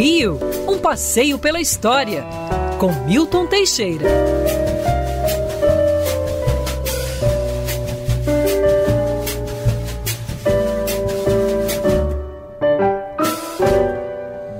Rio, 0.00 0.40
um 0.66 0.78
passeio 0.78 1.38
pela 1.38 1.60
história, 1.60 2.24
com 2.78 2.90
Milton 3.04 3.46
Teixeira. 3.46 4.06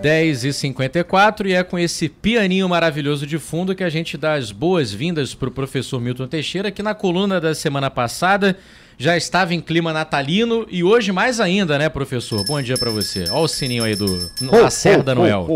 Dez 0.02 0.44
e 0.44 0.52
cinquenta 0.52 0.98
e 0.98 1.52
é 1.54 1.64
com 1.64 1.78
esse 1.78 2.10
pianinho 2.10 2.68
maravilhoso 2.68 3.26
de 3.26 3.38
fundo 3.38 3.74
que 3.74 3.82
a 3.82 3.88
gente 3.88 4.18
dá 4.18 4.34
as 4.34 4.52
boas-vindas 4.52 5.34
para 5.34 5.48
o 5.48 5.52
professor 5.52 6.02
Milton 6.02 6.28
Teixeira, 6.28 6.70
que 6.70 6.82
na 6.82 6.94
coluna 6.94 7.40
da 7.40 7.54
semana 7.54 7.90
passada 7.90 8.58
já 9.00 9.16
estava 9.16 9.54
em 9.54 9.62
clima 9.62 9.94
natalino 9.94 10.66
e 10.68 10.84
hoje 10.84 11.10
mais 11.10 11.40
ainda, 11.40 11.78
né, 11.78 11.88
professor? 11.88 12.44
Bom 12.44 12.60
dia 12.60 12.76
para 12.76 12.90
você. 12.90 13.24
Olha 13.30 13.44
o 13.44 13.48
sininho 13.48 13.82
aí 13.82 13.96
do 13.96 14.30
Lacerda 14.42 15.14
Noel. 15.14 15.46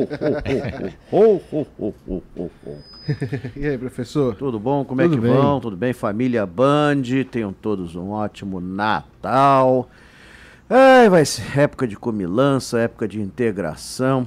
e 3.54 3.66
aí, 3.66 3.76
professor? 3.76 4.34
Tudo 4.34 4.58
bom? 4.58 4.82
Como 4.82 5.02
Tudo 5.02 5.12
é 5.12 5.14
que 5.14 5.20
bem? 5.20 5.30
vão? 5.30 5.60
Tudo 5.60 5.76
bem? 5.76 5.92
Família 5.92 6.46
Band, 6.46 7.02
tenham 7.30 7.52
todos 7.52 7.94
um 7.94 8.12
ótimo 8.12 8.62
Natal. 8.62 9.90
Ai, 10.70 11.10
vai 11.10 11.26
ser 11.26 11.58
época 11.58 11.86
de 11.86 11.96
comilança, 11.96 12.78
época 12.78 13.06
de 13.06 13.20
integração, 13.20 14.26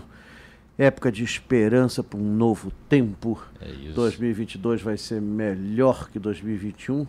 época 0.78 1.12
de 1.12 1.24
esperança 1.24 2.04
para 2.04 2.20
um 2.20 2.36
novo 2.36 2.72
tempo. 2.88 3.42
É 3.60 3.68
isso. 3.68 3.94
2022 3.96 4.84
vai 4.84 4.96
ser 4.96 5.20
melhor 5.20 6.08
que 6.08 6.20
2021. 6.20 7.08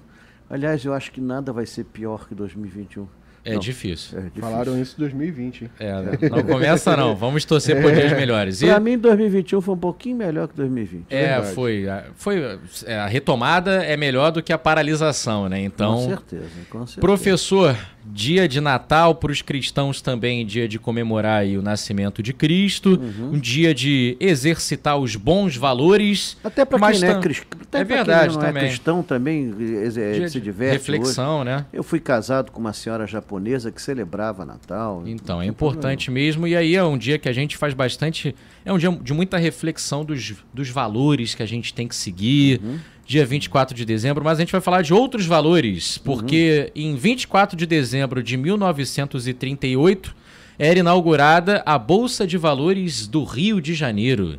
Aliás, 0.51 0.85
eu 0.85 0.95
acho 0.95 1.13
que 1.13 1.21
nada 1.21 1.53
vai 1.53 1.67
ser 1.67 1.85
pior 1.85 2.27
que 2.27 2.35
2021. 2.35 3.07
É 3.45 3.57
difícil. 3.57 4.19
é 4.19 4.23
difícil. 4.23 4.43
Falaram 4.43 4.81
isso 4.81 4.95
em 4.97 5.01
2020. 5.01 5.71
É, 5.79 5.93
não 6.29 6.43
começa 6.43 6.97
não. 6.97 7.17
Vamos 7.17 7.45
torcer 7.45 7.81
por 7.81 7.93
dias 7.93 8.13
melhores. 8.13 8.61
E... 8.61 8.67
Para 8.67 8.81
mim, 8.81 8.99
2021 8.99 9.61
foi 9.61 9.75
um 9.75 9.79
pouquinho 9.79 10.17
melhor 10.17 10.49
que 10.49 10.57
2020. 10.57 11.07
É, 11.09 11.27
verdade. 11.27 11.55
foi. 11.55 11.87
foi 12.15 12.59
é, 12.85 12.99
a 12.99 13.07
retomada 13.07 13.83
é 13.85 13.97
melhor 13.97 14.31
do 14.33 14.43
que 14.43 14.53
a 14.53 14.59
paralisação, 14.59 15.49
né? 15.49 15.61
Então. 15.61 15.95
Com 15.95 16.09
certeza, 16.09 16.45
com 16.69 16.79
certeza. 16.81 17.01
Professor, 17.01 17.77
dia 18.13 18.49
de 18.49 18.61
Natal 18.61 19.15
para 19.15 19.31
os 19.31 19.43
cristãos 19.43 20.01
também, 20.01 20.45
dia 20.45 20.69
de 20.69 20.79
comemorar 20.79 21.45
o 21.47 21.63
nascimento 21.63 22.23
de 22.23 22.33
Cristo, 22.33 23.01
uhum. 23.01 23.35
um 23.35 23.39
dia 23.39 23.75
de 23.75 24.17
exercitar 24.21 24.99
os 24.99 25.17
bons 25.17 25.57
valores. 25.57 26.37
Até 26.43 26.65
para 26.65 26.91
quem 26.91 27.01
não 27.01 27.09
é 27.09 27.21
cristão. 27.21 27.61
É 27.73 27.85
verdade 27.85 28.29
quem 28.29 28.39
não 28.39 28.43
é 28.43 28.47
também. 28.47 28.63
é 28.63 28.67
cristão 28.67 29.03
também 29.03 29.53
dia 29.53 30.29
se 30.29 30.41
diverte. 30.41 30.73
Reflexão, 30.73 31.41
hoje. 31.41 31.45
né? 31.47 31.67
Eu 31.73 31.83
fui 31.83 32.01
casado 32.01 32.51
com 32.51 32.61
uma 32.61 32.73
senhora 32.73 33.07
japonesa 33.07 33.71
que 33.71 33.81
celebrava 33.81 34.45
Natal. 34.45 35.03
Então, 35.07 35.41
é 35.41 35.47
importante 35.47 36.07
problema. 36.07 36.27
mesmo. 36.27 36.47
E 36.47 36.57
aí 36.57 36.75
é 36.75 36.85
um 36.85 36.97
dia 36.97 37.19
que 37.19 37.29
a 37.29 37.33
gente 37.33 37.57
faz 37.57 37.75
bastante. 37.75 38.35
É 38.65 38.73
um 38.73 38.79
dia 38.79 38.91
de 38.91 39.13
muita 39.13 39.37
reflexão 39.37 40.05
dos, 40.05 40.35
dos 40.53 40.71
valores 40.71 41.35
que 41.35 41.43
a 41.43 41.47
gente 41.47 41.75
tem 41.75 41.87
que 41.87 41.95
seguir. 41.95 42.61
Uhum 42.63 42.79
dia 43.09 43.25
24 43.25 43.75
de 43.75 43.87
dezembro, 43.87 44.23
mas 44.23 44.37
a 44.37 44.43
gente 44.43 44.53
vai 44.53 44.61
falar 44.61 44.83
de 44.83 44.93
outros 44.93 45.25
valores, 45.25 45.97
porque 45.97 46.71
uhum. 46.77 46.83
em 46.91 46.95
24 46.95 47.57
de 47.57 47.65
dezembro 47.65 48.23
de 48.23 48.37
1938 48.37 50.15
era 50.59 50.81
inaugurada 50.81 51.63
a 51.65 51.79
Bolsa 51.79 52.27
de 52.27 52.37
Valores 52.37 53.07
do 53.07 53.25
Rio 53.25 53.63
de 53.63 53.73
Janeiro. 53.73 54.39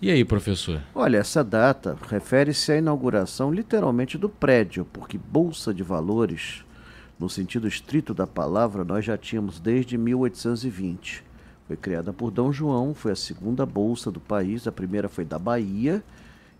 E 0.00 0.10
aí, 0.10 0.24
professor? 0.24 0.80
Olha, 0.94 1.18
essa 1.18 1.44
data 1.44 1.98
refere-se 2.08 2.72
à 2.72 2.78
inauguração 2.78 3.52
literalmente 3.52 4.16
do 4.16 4.30
prédio, 4.30 4.86
porque 4.90 5.18
Bolsa 5.18 5.74
de 5.74 5.82
Valores, 5.82 6.64
no 7.20 7.28
sentido 7.28 7.68
estrito 7.68 8.14
da 8.14 8.26
palavra, 8.26 8.84
nós 8.84 9.04
já 9.04 9.18
tínhamos 9.18 9.60
desde 9.60 9.98
1820. 9.98 11.22
Foi 11.66 11.76
criada 11.76 12.10
por 12.10 12.30
Dom 12.30 12.52
João, 12.52 12.94
foi 12.94 13.12
a 13.12 13.16
segunda 13.16 13.66
bolsa 13.66 14.10
do 14.10 14.18
país, 14.18 14.66
a 14.66 14.72
primeira 14.72 15.10
foi 15.10 15.26
da 15.26 15.38
Bahia 15.38 16.02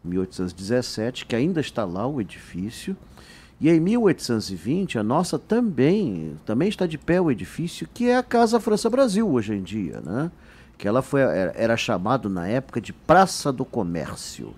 1817, 0.05 1.27
que 1.27 1.35
ainda 1.35 1.61
está 1.61 1.85
lá 1.85 2.07
o 2.07 2.21
edifício. 2.21 2.97
E 3.61 3.69
em 3.69 3.81
1820, 3.81 4.99
a 4.99 5.03
nossa 5.03 5.39
também, 5.39 6.37
também 6.47 6.69
está 6.69 6.87
de 6.87 6.97
pé 6.97 7.21
o 7.21 7.31
edifício, 7.31 7.89
que 7.93 8.09
é 8.09 8.17
a 8.17 8.23
Casa 8.23 8.61
França 8.61 8.89
Brasil 8.89 9.29
hoje 9.29 9.55
em 9.55 9.63
dia, 9.63 10.01
né? 10.01 10.31
Que 10.77 10.87
ela 10.87 11.03
foi, 11.03 11.23
era, 11.23 11.77
chamado 11.77 12.31
na 12.31 12.47
época 12.47 12.81
de 12.81 12.93
Praça 12.93 13.53
do 13.53 13.65
Comércio. 13.65 14.55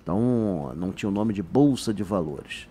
Então, 0.00 0.72
não 0.76 0.92
tinha 0.92 1.08
o 1.08 1.12
nome 1.12 1.34
de 1.34 1.42
Bolsa 1.42 1.92
de 1.92 2.04
Valores. 2.04 2.68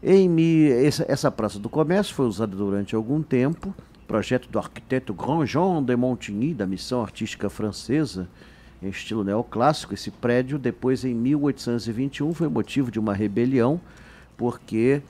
Em, 0.00 0.30
essa, 0.68 1.04
essa 1.08 1.30
Praça 1.30 1.58
do 1.58 1.68
Comércio 1.68 2.14
foi 2.14 2.26
usada 2.26 2.56
durante 2.56 2.94
algum 2.94 3.20
tempo, 3.20 3.74
projeto 4.06 4.48
do 4.48 4.58
arquiteto 4.60 5.12
Grandjean 5.12 5.82
de 5.82 5.96
Montigny, 5.96 6.54
da 6.54 6.66
Missão 6.66 7.02
Artística 7.02 7.50
Francesa, 7.50 8.28
em 8.82 8.88
estilo 8.88 9.24
neoclássico. 9.24 9.94
Esse 9.94 10.10
prédio, 10.10 10.58
depois 10.58 11.04
em 11.04 11.14
1821, 11.14 12.34
foi 12.34 12.48
motivo 12.48 12.90
de 12.90 12.98
uma 12.98 13.14
rebelião, 13.14 13.80
porque 14.36 15.02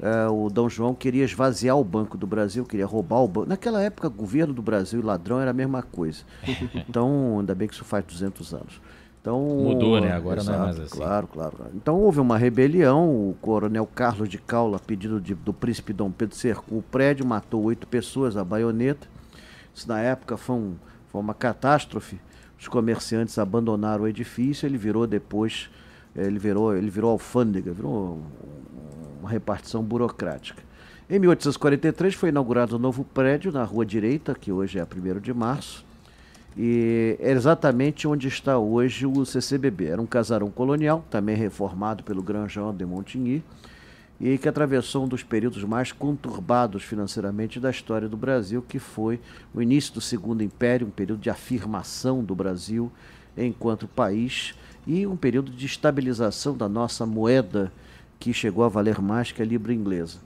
uh, 0.00 0.32
o 0.32 0.50
Dom 0.50 0.68
João 0.68 0.94
queria 0.94 1.24
esvaziar 1.24 1.76
o 1.76 1.84
Banco 1.84 2.16
do 2.16 2.26
Brasil, 2.26 2.64
queria 2.64 2.86
roubar 2.86 3.22
o 3.22 3.28
banco. 3.28 3.48
Naquela 3.48 3.82
época, 3.82 4.08
governo 4.08 4.54
do 4.54 4.62
Brasil 4.62 5.00
e 5.00 5.02
ladrão 5.02 5.40
era 5.40 5.50
a 5.50 5.54
mesma 5.54 5.82
coisa. 5.82 6.22
Então, 6.88 7.38
ainda 7.40 7.54
bem 7.54 7.68
que 7.68 7.74
isso 7.74 7.84
faz 7.84 8.04
200 8.04 8.54
anos. 8.54 8.80
Então, 9.20 9.40
Mudou, 9.40 10.00
né? 10.00 10.12
Agora 10.12 10.40
exato, 10.40 10.56
não 10.56 10.64
é 10.64 10.66
mais 10.68 10.80
assim. 10.80 10.96
Claro, 10.96 11.26
claro. 11.26 11.54
Então 11.74 12.00
houve 12.00 12.18
uma 12.20 12.38
rebelião, 12.38 13.10
o 13.10 13.36
coronel 13.42 13.84
Carlos 13.86 14.28
de 14.28 14.38
Caula, 14.38 14.76
a 14.76 14.80
pedido 14.80 15.20
de, 15.20 15.34
do 15.34 15.52
príncipe 15.52 15.92
Dom 15.92 16.10
Pedro, 16.10 16.34
cercou 16.34 16.78
o 16.78 16.82
prédio, 16.82 17.26
matou 17.26 17.62
oito 17.64 17.86
pessoas 17.86 18.36
a 18.36 18.44
baioneta. 18.44 19.06
Isso 19.74 19.86
na 19.86 20.00
época 20.00 20.36
foi, 20.36 20.56
um, 20.56 20.74
foi 21.08 21.20
uma 21.20 21.34
catástrofe 21.34 22.18
os 22.58 22.66
comerciantes 22.68 23.38
abandonaram 23.38 24.04
o 24.04 24.08
edifício, 24.08 24.66
ele 24.66 24.76
virou 24.76 25.06
depois, 25.06 25.70
eh, 26.14 26.26
ele 26.26 26.38
virou, 26.38 26.76
ele 26.76 26.90
virou 26.90 27.10
alfândega, 27.10 27.72
virou 27.72 28.22
uma 29.20 29.30
repartição 29.30 29.82
burocrática. 29.82 30.62
Em 31.08 31.18
1843 31.18 32.14
foi 32.14 32.28
inaugurado 32.28 32.76
um 32.76 32.78
novo 32.78 33.04
prédio 33.04 33.50
na 33.50 33.64
Rua 33.64 33.86
Direita, 33.86 34.34
que 34.34 34.52
hoje 34.52 34.78
é 34.78 34.84
1 34.84 35.20
de 35.20 35.32
março, 35.32 35.86
e 36.56 37.16
é 37.20 37.30
exatamente 37.30 38.06
onde 38.06 38.26
está 38.28 38.58
hoje 38.58 39.06
o 39.06 39.24
CCBB. 39.24 39.86
Era 39.86 40.02
um 40.02 40.06
casarão 40.06 40.50
colonial, 40.50 41.04
também 41.08 41.36
reformado 41.36 42.02
pelo 42.02 42.22
Grand 42.22 42.48
Jean 42.48 42.74
de 42.74 42.84
Montigny, 42.84 43.42
e 44.20 44.36
que 44.36 44.48
atravessou 44.48 45.04
um 45.04 45.08
dos 45.08 45.22
períodos 45.22 45.62
mais 45.64 45.92
conturbados 45.92 46.82
financeiramente 46.82 47.60
da 47.60 47.70
história 47.70 48.08
do 48.08 48.16
Brasil, 48.16 48.64
que 48.66 48.78
foi 48.78 49.20
o 49.54 49.62
início 49.62 49.94
do 49.94 50.00
Segundo 50.00 50.42
Império, 50.42 50.86
um 50.86 50.90
período 50.90 51.20
de 51.20 51.30
afirmação 51.30 52.24
do 52.24 52.34
Brasil 52.34 52.90
enquanto 53.36 53.86
país 53.86 54.54
e 54.86 55.06
um 55.06 55.16
período 55.16 55.52
de 55.52 55.66
estabilização 55.66 56.56
da 56.56 56.68
nossa 56.68 57.06
moeda, 57.06 57.72
que 58.18 58.32
chegou 58.32 58.64
a 58.64 58.68
valer 58.68 59.00
mais 59.00 59.30
que 59.30 59.40
a 59.40 59.44
libra 59.44 59.72
inglesa. 59.72 60.18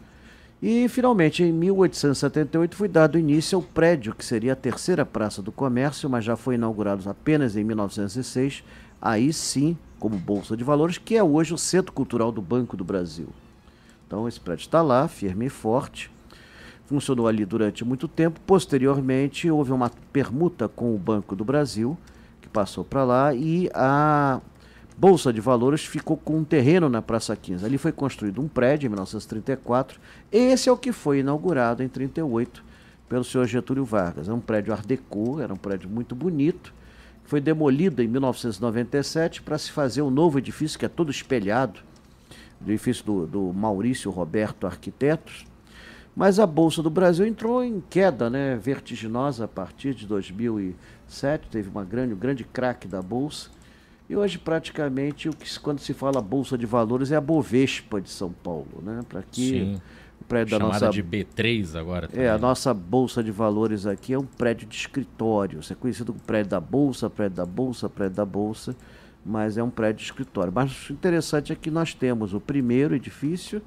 E, 0.62 0.88
finalmente, 0.88 1.42
em 1.42 1.52
1878, 1.52 2.76
foi 2.76 2.86
dado 2.86 3.18
início 3.18 3.56
ao 3.56 3.62
prédio 3.62 4.14
que 4.14 4.24
seria 4.24 4.52
a 4.52 4.56
terceira 4.56 5.04
Praça 5.04 5.42
do 5.42 5.50
Comércio, 5.50 6.08
mas 6.08 6.24
já 6.24 6.36
foi 6.36 6.54
inaugurado 6.54 7.10
apenas 7.10 7.56
em 7.56 7.64
1906, 7.64 8.62
aí 9.00 9.32
sim, 9.32 9.76
como 9.98 10.16
Bolsa 10.16 10.56
de 10.56 10.62
Valores, 10.62 10.98
que 10.98 11.16
é 11.16 11.22
hoje 11.22 11.52
o 11.52 11.58
Centro 11.58 11.92
Cultural 11.92 12.30
do 12.30 12.40
Banco 12.40 12.76
do 12.76 12.84
Brasil. 12.84 13.28
Então 14.12 14.28
esse 14.28 14.38
prédio 14.38 14.64
está 14.64 14.82
lá, 14.82 15.08
firme 15.08 15.46
e 15.46 15.48
forte. 15.48 16.10
Funcionou 16.84 17.26
ali 17.26 17.46
durante 17.46 17.82
muito 17.82 18.06
tempo. 18.06 18.38
Posteriormente, 18.46 19.50
houve 19.50 19.72
uma 19.72 19.90
permuta 20.12 20.68
com 20.68 20.94
o 20.94 20.98
Banco 20.98 21.34
do 21.34 21.46
Brasil, 21.46 21.96
que 22.38 22.46
passou 22.46 22.84
para 22.84 23.04
lá, 23.04 23.34
e 23.34 23.70
a 23.72 24.38
Bolsa 24.98 25.32
de 25.32 25.40
Valores 25.40 25.86
ficou 25.86 26.18
com 26.18 26.36
um 26.36 26.44
terreno 26.44 26.90
na 26.90 27.00
Praça 27.00 27.34
15. 27.34 27.64
Ali 27.64 27.78
foi 27.78 27.90
construído 27.90 28.42
um 28.42 28.48
prédio 28.48 28.86
em 28.86 28.90
1934. 28.90 29.98
Esse 30.30 30.68
é 30.68 30.72
o 30.72 30.76
que 30.76 30.92
foi 30.92 31.20
inaugurado 31.20 31.82
em 31.82 31.88
38 31.88 32.62
pelo 33.08 33.24
senhor 33.24 33.46
Getúlio 33.46 33.86
Vargas. 33.86 34.28
É 34.28 34.32
um 34.34 34.40
prédio 34.40 34.74
Art 34.74 34.84
Deco, 34.84 35.40
era 35.40 35.54
um 35.54 35.56
prédio 35.56 35.88
muito 35.88 36.14
bonito. 36.14 36.74
Foi 37.24 37.40
demolido 37.40 38.02
em 38.02 38.08
1997 38.08 39.40
para 39.40 39.56
se 39.56 39.72
fazer 39.72 40.02
um 40.02 40.10
novo 40.10 40.38
edifício 40.38 40.78
que 40.78 40.84
é 40.84 40.88
todo 40.90 41.10
espelhado 41.10 41.80
edifício 42.70 43.04
do, 43.04 43.26
do 43.26 43.52
Maurício 43.52 44.10
Roberto 44.10 44.66
Arquitetos, 44.66 45.44
mas 46.14 46.38
a 46.38 46.46
Bolsa 46.46 46.82
do 46.82 46.90
Brasil 46.90 47.26
entrou 47.26 47.64
em 47.64 47.82
queda 47.88 48.28
né, 48.28 48.56
vertiginosa 48.56 49.46
a 49.46 49.48
partir 49.48 49.94
de 49.94 50.06
2007, 50.06 51.48
teve 51.48 51.70
uma 51.70 51.84
grande, 51.84 52.12
um 52.12 52.18
grande 52.18 52.44
craque 52.44 52.86
da 52.86 53.00
Bolsa, 53.00 53.50
e 54.08 54.16
hoje 54.16 54.38
praticamente 54.38 55.28
o 55.28 55.32
que 55.32 55.58
quando 55.58 55.78
se 55.78 55.94
fala 55.94 56.20
Bolsa 56.20 56.58
de 56.58 56.66
Valores 56.66 57.10
é 57.10 57.16
a 57.16 57.20
Bovespa 57.20 58.00
de 58.00 58.10
São 58.10 58.30
Paulo, 58.30 58.82
né? 58.82 59.00
Para 59.08 59.22
que 59.22 59.48
Sim. 59.48 59.80
o 60.20 60.24
prédio 60.24 60.58
Chamada 60.58 60.80
da 60.80 60.86
nossa 60.86 60.92
de 60.92 61.02
B3 61.02 61.78
agora. 61.78 62.08
Também. 62.08 62.26
É, 62.26 62.28
a 62.28 62.36
nossa 62.36 62.74
Bolsa 62.74 63.22
de 63.22 63.30
Valores 63.30 63.86
aqui 63.86 64.12
é 64.12 64.18
um 64.18 64.26
prédio 64.26 64.68
de 64.68 64.76
escritório, 64.76 65.60
isso 65.60 65.72
é 65.72 65.76
conhecido 65.76 66.12
como 66.12 66.22
prédio 66.24 66.50
da 66.50 66.60
Bolsa, 66.60 67.08
prédio 67.08 67.36
da 67.36 67.46
Bolsa, 67.46 67.88
prédio 67.88 68.16
da 68.16 68.26
Bolsa 68.26 68.76
mas 69.24 69.56
é 69.56 69.62
um 69.62 69.70
prédio 69.70 69.98
de 69.98 70.04
escritório. 70.04 70.52
Mas 70.54 70.88
o 70.88 70.92
interessante 70.92 71.52
é 71.52 71.56
que 71.56 71.70
nós 71.70 71.94
temos 71.94 72.34
o 72.34 72.40
primeiro 72.40 72.94
edifício 72.94 73.62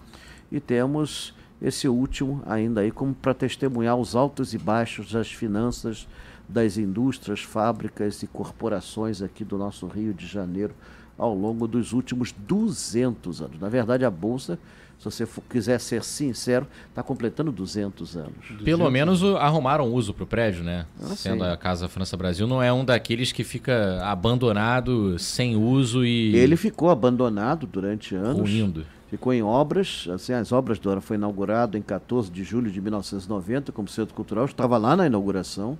e 0.51 0.59
temos 0.59 1.33
esse 1.61 1.87
último 1.87 2.43
ainda 2.45 2.81
aí 2.81 2.91
como 2.91 3.13
para 3.13 3.33
testemunhar 3.33 3.95
os 3.95 4.15
altos 4.15 4.53
e 4.53 4.57
baixos 4.57 5.11
das 5.11 5.31
finanças 5.31 6.07
das 6.47 6.77
indústrias, 6.77 7.41
fábricas 7.41 8.21
e 8.21 8.27
corporações 8.27 9.21
aqui 9.21 9.43
do 9.43 9.57
nosso 9.57 9.87
Rio 9.87 10.13
de 10.13 10.27
Janeiro 10.27 10.73
ao 11.17 11.33
longo 11.33 11.67
dos 11.67 11.93
últimos 11.93 12.31
200 12.31 13.41
anos. 13.41 13.59
Na 13.59 13.69
verdade, 13.69 14.05
a 14.05 14.11
Bolsa, 14.11 14.59
se 14.99 15.05
você 15.05 15.25
for, 15.25 15.43
quiser 15.49 15.79
ser 15.79 16.03
sincero, 16.03 16.67
está 16.89 17.03
completando 17.03 17.51
200 17.51 18.17
anos. 18.17 18.33
Pelo 18.63 18.89
menos 18.89 19.21
o, 19.21 19.37
arrumaram 19.37 19.91
uso 19.91 20.13
para 20.13 20.23
o 20.23 20.27
prédio, 20.27 20.63
né? 20.63 20.85
Ah, 21.01 21.15
Sendo 21.15 21.43
sim. 21.43 21.49
a 21.49 21.57
Casa 21.57 21.87
França 21.87 22.17
Brasil, 22.17 22.47
não 22.47 22.61
é 22.61 22.71
um 22.71 22.83
daqueles 22.83 23.31
que 23.31 23.43
fica 23.43 23.99
abandonado, 24.03 25.17
sem 25.19 25.55
uso 25.55 26.05
e 26.05 26.35
Ele 26.35 26.55
ficou 26.55 26.89
abandonado 26.89 27.67
durante 27.67 28.15
anos. 28.15 28.39
ruindo. 28.39 28.85
Ficou 29.09 29.33
em 29.33 29.43
obras, 29.43 30.07
assim, 30.13 30.33
as 30.33 30.51
obras 30.51 30.79
do 30.79 30.99
foi 30.99 31.15
inaugurado 31.15 31.77
em 31.77 31.81
14 31.81 32.31
de 32.31 32.43
julho 32.43 32.71
de 32.71 32.81
1990 32.81 33.71
como 33.71 33.87
centro 33.87 34.15
cultural. 34.15 34.45
Estava 34.45 34.77
lá 34.77 34.95
na 34.95 35.05
inauguração. 35.05 35.77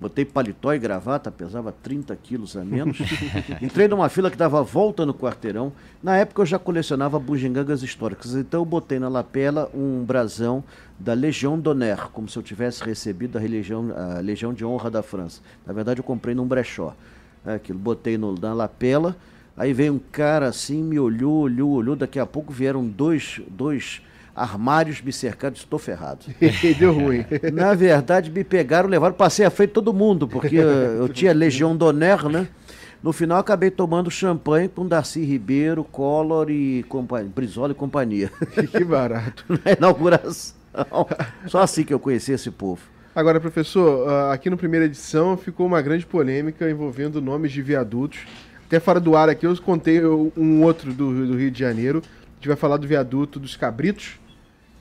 Botei 0.00 0.24
paletó 0.24 0.72
e 0.72 0.78
gravata, 0.78 1.30
pesava 1.30 1.70
30 1.82 2.16
quilos 2.16 2.56
a 2.56 2.64
menos. 2.64 2.98
Entrei 3.60 3.86
numa 3.86 4.08
fila 4.08 4.30
que 4.30 4.36
dava 4.36 4.62
volta 4.62 5.04
no 5.04 5.12
quarteirão. 5.12 5.70
Na 6.02 6.16
época 6.16 6.40
eu 6.40 6.46
já 6.46 6.58
colecionava 6.58 7.18
bugigangas 7.18 7.82
históricas, 7.82 8.34
então 8.34 8.62
eu 8.62 8.64
botei 8.64 8.98
na 8.98 9.08
lapela 9.08 9.70
um 9.74 10.02
brasão 10.02 10.64
da 10.98 11.12
Legião 11.12 11.58
d'Honneur, 11.58 12.10
como 12.12 12.30
se 12.30 12.38
eu 12.38 12.42
tivesse 12.42 12.82
recebido 12.82 13.36
a, 13.36 13.40
religião, 13.40 13.92
a 13.94 14.20
Legião 14.20 14.54
de 14.54 14.64
Honra 14.64 14.90
da 14.90 15.02
França. 15.02 15.42
Na 15.66 15.74
verdade 15.74 16.00
eu 16.00 16.04
comprei 16.04 16.34
num 16.34 16.46
brechó. 16.46 16.94
É 17.44 17.54
Aquilo, 17.54 17.78
botei 17.78 18.16
no, 18.16 18.34
na 18.34 18.54
lapela, 18.54 19.14
aí 19.54 19.74
veio 19.74 19.92
um 19.92 20.00
cara 20.10 20.46
assim, 20.48 20.82
me 20.82 20.98
olhou, 20.98 21.40
olhou, 21.40 21.72
olhou. 21.72 21.94
Daqui 21.94 22.18
a 22.18 22.24
pouco 22.24 22.54
vieram 22.54 22.86
dois, 22.86 23.40
dois 23.48 24.00
armários 24.34 25.00
me 25.00 25.12
cercados, 25.12 25.60
estou 25.60 25.78
ferrado. 25.78 26.26
Deu 26.78 26.92
ruim. 26.92 27.24
Na 27.52 27.74
verdade, 27.74 28.30
me 28.30 28.44
pegaram, 28.44 28.88
levaram, 28.88 29.14
passei 29.14 29.44
à 29.44 29.50
frente 29.50 29.70
todo 29.70 29.92
mundo, 29.92 30.26
porque 30.28 30.58
eh, 30.58 30.96
eu 30.98 31.08
tinha 31.08 31.32
Legião 31.32 31.76
d'Honneur, 31.76 32.28
né? 32.28 32.48
No 33.02 33.12
final, 33.12 33.38
acabei 33.38 33.70
tomando 33.70 34.10
champanhe 34.10 34.68
com 34.68 34.86
Darcy 34.86 35.24
Ribeiro, 35.24 35.82
Collor 35.82 36.50
e 36.50 36.82
companhia, 36.82 37.30
Brizola 37.34 37.72
e 37.72 37.74
companhia. 37.74 38.30
que 38.70 38.84
barato. 38.84 39.44
Na 39.48 39.72
inauguração. 39.72 40.54
Só 41.46 41.60
assim 41.60 41.82
que 41.82 41.94
eu 41.94 41.98
conheci 41.98 42.32
esse 42.32 42.50
povo. 42.50 42.82
Agora, 43.14 43.40
professor, 43.40 44.08
ah, 44.08 44.32
aqui 44.32 44.48
no 44.50 44.56
primeira 44.56 44.84
edição 44.84 45.36
ficou 45.36 45.66
uma 45.66 45.80
grande 45.82 46.06
polêmica 46.06 46.70
envolvendo 46.70 47.20
nomes 47.20 47.50
de 47.52 47.62
viadutos. 47.62 48.20
Até 48.66 48.78
fora 48.78 49.00
do 49.00 49.16
ar 49.16 49.28
aqui 49.28 49.46
eu 49.46 49.56
contei 49.62 50.00
um 50.04 50.62
outro 50.62 50.92
do, 50.92 51.26
do 51.26 51.36
Rio 51.36 51.50
de 51.50 51.58
Janeiro. 51.58 52.02
A 52.40 52.42
gente 52.42 52.48
vai 52.48 52.56
falar 52.56 52.78
do 52.78 52.86
viaduto 52.86 53.38
dos 53.38 53.54
Cabritos, 53.54 54.18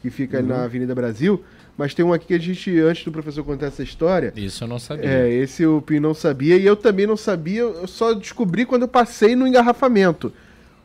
que 0.01 0.09
fica 0.09 0.38
ali 0.38 0.47
na 0.47 0.63
Avenida 0.63 0.95
Brasil. 0.95 1.44
Mas 1.77 1.94
tem 1.94 2.06
um 2.06 2.13
aqui 2.13 2.27
que 2.27 2.33
a 2.33 2.39
gente, 2.39 2.79
antes 2.79 3.03
do 3.03 3.11
professor 3.11 3.44
contar 3.44 3.65
essa 3.65 3.83
história, 3.83 4.31
Isso 4.33 4.63
eu 4.63 4.67
não 4.69 4.79
sabia. 4.79 5.09
É, 5.09 5.29
esse 5.29 5.65
o 5.65 5.81
Pim 5.81 6.00
não 6.00 6.13
sabia 6.13 6.56
e 6.56 6.65
eu 6.65 6.77
também 6.77 7.06
não 7.06 7.17
sabia, 7.17 7.59
eu 7.59 7.85
só 7.85 8.13
descobri 8.13 8.65
quando 8.65 8.83
eu 8.83 8.88
passei 8.88 9.35
no 9.35 9.45
engarrafamento. 9.45 10.31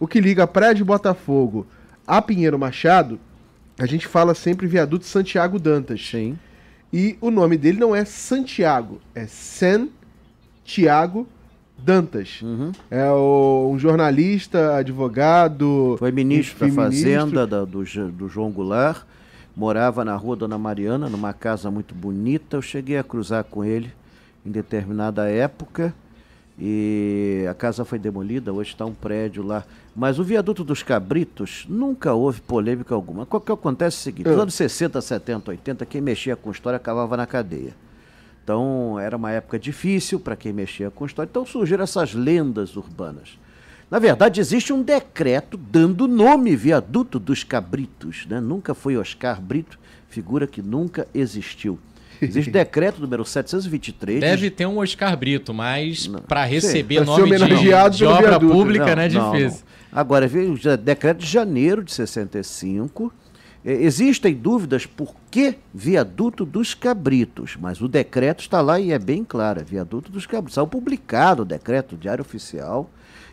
O 0.01 0.09
que 0.09 0.21
liga 0.21 0.43
a 0.43 0.47
Praia 0.49 0.75
de 0.75 0.83
Botafogo 0.83 1.65
a 2.05 2.21
Pinheiro 2.21 2.59
Machado, 2.59 3.21
a 3.79 3.87
gente 3.87 4.09
fala 4.09 4.35
sempre 4.35 4.67
viaduto 4.67 5.05
Santiago 5.05 5.61
Dantas. 5.61 6.05
Sim. 6.05 6.37
E 6.93 7.17
o 7.21 7.31
nome 7.31 7.57
dele 7.57 7.79
não 7.79 7.95
é 7.95 8.05
Santiago, 8.05 9.01
é 9.15 9.29
San 9.29 9.89
Tiago 10.65 11.29
Dantas. 11.85 12.41
Uhum. 12.43 12.73
É 12.91 13.11
o- 13.11 13.71
um 13.73 13.79
jornalista, 13.79 14.77
advogado. 14.77 15.97
Foi 15.99 16.11
ministro 16.11 16.67
da. 16.67 16.73
Fazenda 16.75 17.47
da- 17.47 17.65
do, 17.65 17.85
do 18.13 18.29
João 18.29 18.51
Goulart. 18.51 19.03
Morava 19.57 20.05
na 20.05 20.17
rua 20.17 20.35
Dona 20.35 20.57
Mariana, 20.59 21.09
numa 21.09 21.33
casa 21.33 21.71
muito 21.71 21.95
bonita. 21.95 22.57
Eu 22.57 22.63
cheguei 22.63 22.97
a 22.99 23.05
cruzar 23.05 23.45
com 23.45 23.65
ele 23.65 23.93
em 24.45 24.51
determinada 24.51 25.29
época. 25.29 25.95
E 26.59 27.45
a 27.51 27.55
casa 27.55 27.85
foi 27.85 27.99
demolida, 27.99 28.53
hoje 28.53 28.71
está 28.71 28.87
um 28.87 28.95
prédio 28.95 29.43
lá. 29.43 29.65
Mas 29.95 30.19
o 30.19 30.25
viaduto 30.25 30.63
dos 30.65 30.83
Cabritos 30.83 31.67
nunca 31.69 32.15
houve 32.15 32.41
polêmica 32.41 32.95
alguma. 32.95 33.27
O 33.31 33.41
que 33.41 33.53
acontece 33.53 33.97
é 33.97 33.99
o 33.99 34.03
seguinte: 34.03 34.27
nos 34.29 34.39
anos 34.39 34.55
60, 34.55 35.01
70, 35.01 35.51
80, 35.51 35.85
quem 35.85 36.01
mexia 36.01 36.37
com 36.37 36.51
história 36.51 36.77
acabava 36.77 37.17
na 37.17 37.27
cadeia. 37.27 37.75
Então 38.45 39.01
era 39.01 39.17
uma 39.17 39.31
época 39.33 39.59
difícil 39.59 40.21
para 40.21 40.37
quem 40.37 40.53
mexia 40.53 40.91
com 40.91 41.07
história. 41.07 41.29
Então 41.31 41.47
surgiram 41.47 41.83
essas 41.83 42.13
lendas 42.13 42.77
urbanas. 42.77 43.39
Na 43.91 43.99
verdade, 43.99 44.39
existe 44.41 44.71
um 44.73 44.83
decreto 44.83 45.57
dando 45.57 46.07
nome 46.07 46.55
Viaduto 46.55 47.19
dos 47.19 47.43
Cabritos. 47.43 48.27
Né? 48.29 48.41
Nunca 48.41 48.75
foi 48.75 48.97
Oscar 48.99 49.41
Brito, 49.41 49.79
figura 50.09 50.47
que 50.47 50.61
nunca 50.61 51.09
existiu. 51.15 51.79
Existe 52.21 52.51
decreto 52.53 53.01
número 53.01 53.25
723. 53.25 54.21
de 54.21 54.21
Deve 54.21 54.51
ter 54.51 54.67
um 54.67 54.79
Oscar 54.79 55.17
Brito, 55.17 55.55
mas 55.55 56.07
Não. 56.07 56.21
para 56.21 56.45
Sim, 56.45 56.51
receber 56.53 56.97
pra 56.97 57.05
ser 57.05 57.11
nome 57.23 57.37
de, 57.37 57.43
homenageado 57.45 57.97
de 57.97 58.05
obra 58.05 58.29
viaduto. 58.31 58.53
pública, 58.53 58.87
Não, 58.87 58.97
né? 58.97 59.09
não, 59.09 59.33
Difícil. 59.33 59.61
não. 59.93 59.99
Agora, 60.01 60.27
veio 60.27 60.53
o 60.55 60.77
decreto 60.77 61.19
de 61.19 61.27
janeiro 61.27 61.83
de 61.83 61.93
65. 61.93 63.13
Eh, 63.65 63.73
Existem 63.85 64.35
dúvidas 64.35 64.87
por 64.87 65.15
que 65.31 65.57
viaduto 65.73 66.45
dos 66.45 66.75
cabritos, 66.75 67.57
mas 67.61 67.81
o 67.81 67.89
decreto 67.89 68.41
está 68.41 68.61
lá 68.61 68.79
e 68.79 68.93
é 68.93 68.99
bem 68.99 69.25
claro, 69.25 69.61
é 69.61 69.65
viaduto 69.65 70.11
dos 70.13 70.27
cabritos. 70.27 70.55
Saiu 70.55 70.67
publicado 70.67 71.43
o 71.43 71.45
decreto, 71.47 71.97
diário 71.97 72.23
oficial, 72.23 72.91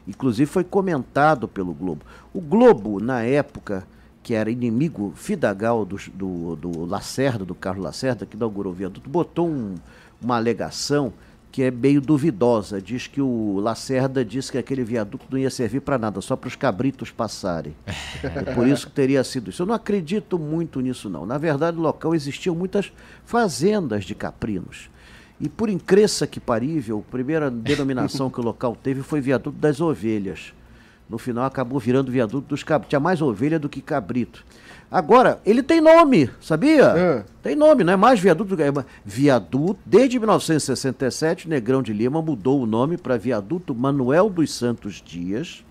inclusive 0.08 0.50
foi 0.50 0.64
comentado 0.64 1.48
pelo 1.48 1.74
Globo. 1.74 2.02
O 2.34 2.42
Globo, 2.42 3.00
na 3.00 3.22
época, 3.24 3.86
que 4.24 4.34
era 4.34 4.52
inimigo 4.52 5.14
fidagal 5.16 5.84
do, 5.86 5.98
do, 6.14 6.56
do 6.56 6.86
Lacerda, 6.86 7.44
do 7.44 7.56
Carlos 7.56 7.84
Lacerda, 7.84 8.26
que 8.26 8.36
inaugurou 8.36 8.72
o 8.72 8.76
viaduto, 8.76 9.10
botou 9.10 9.48
um- 9.50 9.76
uma 10.22 10.36
alegação 10.38 11.12
que 11.52 11.64
é 11.64 11.70
meio 11.70 12.00
duvidosa. 12.00 12.82
Diz 12.82 13.08
que 13.08 13.22
o 13.22 13.60
Lacerda 13.60 14.24
disse 14.24 14.52
que 14.52 14.58
aquele 14.58 14.84
viaduto 14.84 15.26
não 15.30 15.38
ia 15.38 15.50
servir 15.50 15.82
para 15.82 15.98
nada, 15.98 16.22
só 16.22 16.36
para 16.36 16.48
os 16.48 16.56
cabritos 16.56 17.12
passarem. 17.12 17.76
É 18.24 18.54
por 18.54 18.68
isso 18.68 18.88
que 18.88 18.94
teria 18.94 19.24
sido 19.24 19.50
isso. 19.50 19.62
Eu 19.62 19.66
não 19.66 19.76
acredito 19.76 20.40
muito 20.40 20.80
nisso, 20.80 21.10
não. 21.10 21.26
Na 21.26 21.38
verdade, 21.38 21.76
no 21.76 21.84
local 21.84 22.16
existiam 22.16 22.56
muitas 22.56 22.92
fazendas 23.26 24.06
de 24.06 24.16
caprinos. 24.16 24.90
E 25.40 25.50
por 25.50 25.70
incresça 25.70 26.28
que 26.28 26.40
parível, 26.40 27.04
a 27.08 27.12
primeira 27.12 27.50
denominação 27.50 28.30
que 28.30 28.40
o 28.40 28.44
local 28.44 28.76
teve 28.76 29.02
foi 29.02 29.20
viaduto 29.20 29.58
das 29.58 29.82
ovelhas. 29.82 30.54
No 31.12 31.18
final 31.18 31.44
acabou 31.44 31.78
virando 31.78 32.10
viaduto 32.10 32.48
dos 32.48 32.64
cabritos. 32.64 32.90
Tinha 32.90 33.00
mais 33.02 33.22
ovelha 33.22 33.60
do 33.60 33.68
que 33.68 33.82
cabrito. 33.82 34.46
Agora, 34.90 35.42
ele 35.46 35.62
tem 35.62 35.82
nome, 35.82 36.30
sabia? 36.40 36.88
Ah. 36.94 37.24
Tem 37.44 37.54
nome, 37.54 37.84
não 37.84 37.92
é 37.92 37.96
mais 37.98 38.18
viaduto. 38.18 38.56
é 38.62 38.86
Viaduto, 39.04 39.80
desde 39.86 40.18
1967, 40.18 41.50
Negrão 41.50 41.82
de 41.84 41.92
Lima 41.92 42.22
mudou 42.22 42.62
o 42.62 42.66
nome 42.66 42.96
para 42.98 43.18
Viaduto 43.18 43.76
Manuel 43.76 44.30
dos 44.30 44.54
Santos 44.54 45.04
Dias. 45.06 45.66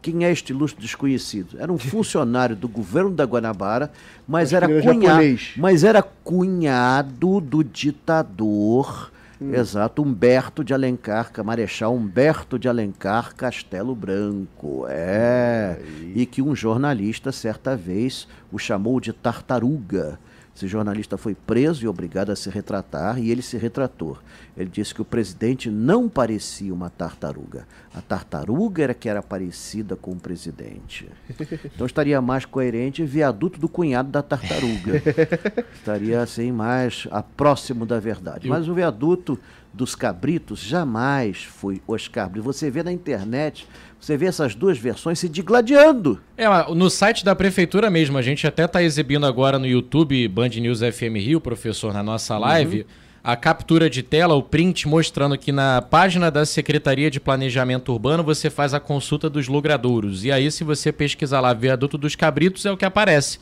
Quem 0.00 0.24
é 0.24 0.30
este 0.30 0.52
ilustre 0.52 0.80
desconhecido? 0.80 1.56
Era 1.58 1.72
um 1.72 1.78
funcionário 1.78 2.54
do 2.54 2.68
governo 2.68 3.10
da 3.10 3.24
Guanabara, 3.24 3.90
mas 4.26 4.54
Acho 4.54 4.56
era, 4.56 4.68
cunhado, 4.68 5.02
japonês. 5.02 5.52
mas 5.56 5.82
era 5.82 6.00
cunhado 6.00 7.40
do 7.40 7.64
ditador, 7.64 9.10
exato, 9.40 10.02
Humberto 10.02 10.64
de 10.64 10.72
Alencar, 10.72 11.30
Marechal 11.44 11.94
Humberto 11.94 12.58
de 12.58 12.68
Alencar 12.68 13.34
Castelo 13.34 13.94
Branco. 13.94 14.86
É. 14.88 15.78
E 16.14 16.24
que 16.26 16.40
um 16.40 16.54
jornalista, 16.54 17.32
certa 17.32 17.76
vez, 17.76 18.26
o 18.52 18.58
chamou 18.58 19.00
de 19.00 19.12
tartaruga. 19.12 20.18
Esse 20.56 20.66
jornalista 20.66 21.18
foi 21.18 21.34
preso 21.34 21.84
e 21.84 21.88
obrigado 21.88 22.30
a 22.30 22.36
se 22.36 22.48
retratar, 22.48 23.18
e 23.18 23.30
ele 23.30 23.42
se 23.42 23.58
retratou. 23.58 24.16
Ele 24.56 24.70
disse 24.70 24.94
que 24.94 25.02
o 25.02 25.04
presidente 25.04 25.70
não 25.70 26.08
parecia 26.08 26.72
uma 26.72 26.88
tartaruga. 26.88 27.68
A 27.94 28.00
tartaruga 28.00 28.82
era 28.82 28.94
que 28.94 29.06
era 29.06 29.22
parecida 29.22 29.96
com 29.96 30.12
o 30.12 30.16
presidente. 30.16 31.08
Então 31.76 31.86
estaria 31.86 32.20
mais 32.22 32.46
coerente 32.46 33.04
viaduto 33.04 33.60
do 33.60 33.68
cunhado 33.68 34.08
da 34.08 34.22
tartaruga. 34.22 35.02
estaria 35.74 36.22
assim 36.22 36.50
mais 36.50 37.06
a 37.10 37.22
próximo 37.22 37.84
da 37.84 38.00
verdade. 38.00 38.48
Mas 38.48 38.66
o 38.66 38.74
viaduto 38.74 39.38
dos 39.76 39.94
cabritos 39.94 40.60
jamais 40.60 41.44
foi 41.44 41.82
Oscar 41.86 42.28
Brito. 42.28 42.44
Você 42.44 42.70
vê 42.70 42.82
na 42.82 42.90
internet, 42.90 43.66
você 44.00 44.16
vê 44.16 44.26
essas 44.26 44.54
duas 44.54 44.78
versões 44.78 45.18
se 45.18 45.28
digladiando. 45.28 46.18
É, 46.36 46.46
no 46.74 46.88
site 46.88 47.24
da 47.24 47.36
prefeitura 47.36 47.90
mesmo, 47.90 48.16
a 48.16 48.22
gente 48.22 48.46
até 48.46 48.64
está 48.64 48.82
exibindo 48.82 49.26
agora 49.26 49.58
no 49.58 49.66
YouTube 49.66 50.26
Band 50.28 50.48
News 50.48 50.80
FM 50.80 51.16
Rio, 51.16 51.40
professor, 51.40 51.92
na 51.92 52.02
nossa 52.02 52.38
live, 52.38 52.86
a 53.22 53.36
captura 53.36 53.90
de 53.90 54.02
tela, 54.02 54.34
o 54.34 54.42
print 54.42 54.88
mostrando 54.88 55.36
que 55.36 55.52
na 55.52 55.82
página 55.82 56.30
da 56.30 56.46
Secretaria 56.46 57.10
de 57.10 57.20
Planejamento 57.20 57.92
Urbano 57.92 58.22
você 58.22 58.48
faz 58.48 58.72
a 58.72 58.80
consulta 58.80 59.28
dos 59.28 59.48
logradouros. 59.48 60.24
E 60.24 60.32
aí, 60.32 60.50
se 60.50 60.64
você 60.64 60.90
pesquisar 60.90 61.40
lá 61.40 61.52
Viaduto 61.52 61.98
dos 61.98 62.14
Cabritos, 62.14 62.64
é 62.64 62.70
o 62.70 62.76
que 62.76 62.84
aparece. 62.84 63.38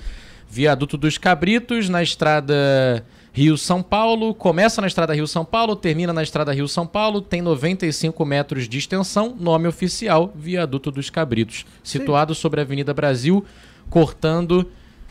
Viaduto 0.48 0.96
dos 0.96 1.18
Cabritos, 1.18 1.88
na 1.88 2.02
estrada 2.02 3.04
Rio-São 3.36 3.82
Paulo, 3.82 4.32
começa 4.32 4.80
na 4.80 4.86
estrada 4.86 5.12
Rio-São 5.12 5.44
Paulo, 5.44 5.74
termina 5.74 6.12
na 6.12 6.22
estrada 6.22 6.52
Rio-São 6.52 6.86
Paulo, 6.86 7.20
tem 7.20 7.42
95 7.42 8.24
metros 8.24 8.68
de 8.68 8.78
extensão, 8.78 9.34
nome 9.38 9.66
oficial, 9.66 10.32
Viaduto 10.36 10.88
dos 10.92 11.10
Cabritos, 11.10 11.66
situado 11.82 12.32
sobre 12.32 12.60
a 12.60 12.62
Avenida 12.62 12.94
Brasil, 12.94 13.44
cortando 13.90 14.70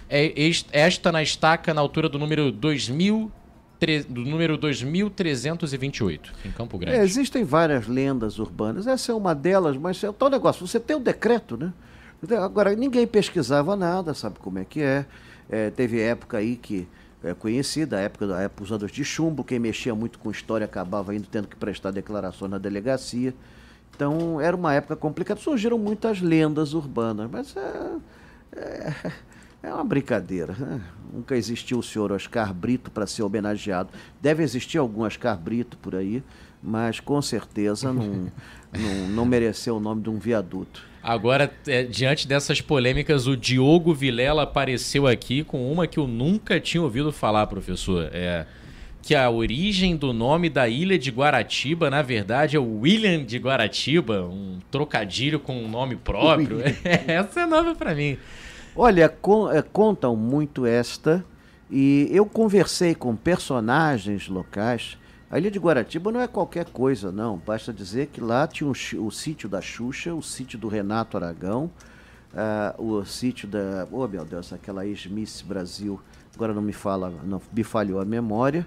é, 0.10 0.32
est- 0.42 0.68
esta 0.72 1.12
na 1.12 1.22
estaca 1.22 1.74
na 1.74 1.82
altura 1.82 2.08
do 2.08 2.18
número 2.18 2.50
tre- 3.78 4.04
do 4.04 4.22
número 4.22 4.58
2328, 4.58 6.32
em 6.46 6.52
Campo 6.52 6.78
Grande. 6.78 6.98
É, 6.98 7.04
existem 7.04 7.44
várias 7.44 7.88
lendas 7.88 8.40
urbanas. 8.40 8.88
Essa 8.88 9.12
é 9.12 9.16
uma 9.16 9.36
delas, 9.36 9.76
mas 9.78 10.02
é 10.04 10.10
o 10.10 10.14
tal 10.14 10.30
negócio. 10.30 10.66
Você 10.66 10.80
tem 10.80 10.96
um 10.96 11.02
decreto, 11.02 11.58
né? 11.58 11.74
Agora, 12.42 12.74
ninguém 12.74 13.06
pesquisava 13.06 13.76
nada, 13.76 14.14
sabe 14.14 14.40
como 14.40 14.60
é 14.60 14.64
que 14.66 14.82
é. 14.82 15.06
É, 15.50 15.70
teve 15.70 16.00
época 16.00 16.38
aí 16.38 16.56
que 16.56 16.88
é 17.24 17.34
conhecida, 17.34 17.98
a 17.98 18.02
época, 18.02 18.36
a 18.36 18.42
época 18.42 18.64
dos 18.64 18.72
anos 18.72 18.92
de 18.92 19.04
chumbo, 19.04 19.44
quem 19.44 19.58
mexia 19.58 19.96
muito 19.96 20.20
com 20.20 20.30
história 20.30 20.66
acabava 20.66 21.16
indo 21.16 21.28
tendo 21.28 21.48
que 21.48 21.56
prestar 21.56 21.92
declarações 21.92 22.52
na 22.52 22.58
delegacia. 22.58 23.34
Então, 23.96 24.42
era 24.42 24.56
uma 24.56 24.74
época 24.74 24.96
complicada. 24.96 25.40
Surgiram 25.40 25.78
muitas 25.78 26.20
lendas 26.22 26.74
urbanas, 26.74 27.30
mas 27.32 27.56
é, 27.56 27.92
é, 28.56 28.94
é 29.64 29.74
uma 29.74 29.84
brincadeira. 29.84 30.54
né? 30.54 30.82
Nunca 31.14 31.38
existiu 31.38 31.80
o 31.80 31.84
senhor 31.84 32.12
Oscar 32.12 32.54
Brito 32.54 32.92
para 32.92 33.08
ser 33.08 33.24
homenageado. 33.24 33.90
Deve 34.22 34.44
existir 34.44 34.78
algum 34.78 35.04
Oscar 35.04 35.38
Brito 35.38 35.78
por 35.78 35.96
aí, 35.96 36.24
mas 36.64 37.00
com 37.00 37.22
certeza 37.22 37.92
não, 37.92 38.32
não, 38.72 39.08
não 39.10 39.26
mereceu 39.26 39.78
o 39.78 39.80
nome 39.80 40.02
de 40.02 40.10
um 40.10 40.18
viaduto. 40.18 40.84
Agora, 41.04 41.52
é, 41.68 41.84
diante 41.84 42.26
dessas 42.28 42.62
polêmicas, 42.62 43.28
o 43.28 43.36
Diogo 43.36 43.94
Vilela 43.94 44.44
apareceu 44.44 45.06
aqui 45.06 45.44
com 45.44 45.70
uma 45.70 45.86
que 45.86 46.00
eu 46.00 46.08
nunca 46.08 46.60
tinha 46.62 46.82
ouvido 46.82 47.12
falar, 47.12 47.46
professor. 47.48 48.10
É 48.14 48.46
que 49.06 49.14
a 49.14 49.30
origem 49.30 49.98
do 49.98 50.14
nome 50.14 50.50
da 50.50 50.66
ilha 50.70 50.98
de 50.98 51.12
Guaratiba, 51.12 51.90
na 51.90 52.02
verdade, 52.02 52.56
é 52.56 52.60
o 52.60 52.80
William 52.80 53.22
de 53.26 53.38
Guaratiba, 53.38 54.22
um 54.24 54.60
trocadilho 54.72 55.42
com 55.42 55.58
um 55.62 55.68
nome 55.68 55.98
próprio. 55.98 56.60
Essa 57.06 57.42
é 57.42 57.46
nova 57.46 57.76
para 57.76 57.94
mim. 57.94 58.18
Olha, 58.74 59.10
con- 59.10 59.52
eh, 59.52 59.62
contam 59.62 60.16
muito 60.16 60.66
esta, 60.66 61.22
e 61.70 62.08
eu 62.14 62.26
conversei 62.26 62.96
com 62.96 63.14
personagens 63.14 64.30
locais. 64.30 64.98
A 65.34 65.40
Ilha 65.40 65.50
de 65.50 65.58
Guaratiba 65.58 66.12
não 66.12 66.22
é 66.22 66.28
qualquer 66.28 66.66
coisa, 66.66 67.12
não. 67.12 67.42
Basta 67.44 67.74
dizer 67.74 68.06
que 68.14 68.22
lá 68.22 68.46
tinha 68.46 68.70
o, 68.70 68.74
chi- 68.76 69.00
o 69.00 69.10
sítio 69.10 69.50
da 69.50 69.60
Xuxa, 69.60 70.14
o 70.14 70.22
sítio 70.22 70.60
do 70.60 70.68
Renato 70.68 71.18
Aragão, 71.18 71.72
ah, 72.36 72.76
o 72.78 73.04
sítio 73.04 73.48
da. 73.48 73.88
Oh, 73.92 74.08
meu 74.08 74.24
Deus, 74.26 74.54
aquela 74.54 74.86
ex-Miss 74.86 75.42
Brasil. 75.42 76.00
Agora 76.36 76.54
não 76.54 76.62
me 76.62 76.72
fala, 76.72 77.12
não 77.24 77.42
me 77.52 77.64
falhou 77.64 78.00
a 78.00 78.06
memória. 78.06 78.64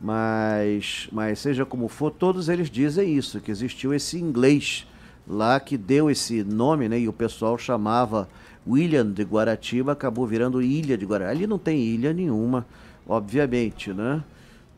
Mas, 0.00 1.08
mas 1.12 1.38
seja 1.38 1.64
como 1.64 1.86
for, 1.86 2.10
todos 2.10 2.48
eles 2.48 2.68
dizem 2.68 3.16
isso, 3.16 3.40
que 3.40 3.52
existiu 3.52 3.94
esse 3.94 4.18
inglês 4.18 4.84
lá 5.24 5.60
que 5.60 5.76
deu 5.76 6.10
esse 6.10 6.42
nome, 6.42 6.88
né? 6.88 6.98
E 6.98 7.06
o 7.06 7.12
pessoal 7.12 7.56
chamava 7.56 8.28
William 8.66 9.08
de 9.08 9.22
Guaratiba, 9.22 9.92
acabou 9.92 10.26
virando 10.26 10.60
Ilha 10.60 10.98
de 10.98 11.06
Guaratiba. 11.06 11.30
Ali 11.30 11.46
não 11.46 11.60
tem 11.60 11.78
ilha 11.78 12.12
nenhuma, 12.12 12.66
obviamente, 13.06 13.92
né? 13.92 14.20